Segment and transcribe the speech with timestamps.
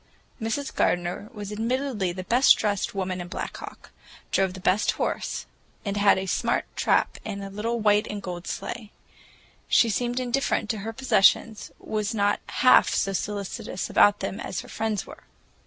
[0.41, 0.73] Mrs.
[0.75, 3.91] Gardener was admittedly the best dressed woman in Black Hawk,
[4.31, 5.45] drove the best horse,
[5.85, 8.89] and had a smart trap and a little white and gold sleigh.
[9.67, 14.67] She seemed indifferent to her possessions, was not half so solicitous about them as her
[14.67, 15.23] friends were.